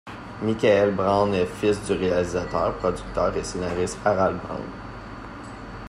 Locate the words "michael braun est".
0.41-1.45